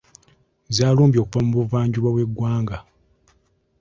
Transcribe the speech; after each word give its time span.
Zaalumbye 0.75 1.19
okuva 1.21 1.39
mu 1.45 1.53
buvanjuba 1.59 2.07
bw'eggwanga. 2.13 2.77